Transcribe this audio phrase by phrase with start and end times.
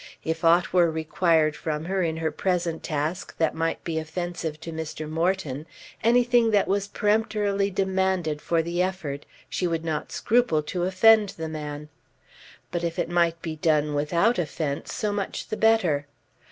[0.23, 4.71] If aught were required from her in her present task that might be offensive to
[4.71, 5.07] Mr.
[5.07, 5.67] Morton,
[6.03, 11.47] anything that was peremptorily demanded for the effort, she would not scruple to offend the
[11.49, 11.87] man.
[12.71, 16.07] But if it might be done without offence, so much the better.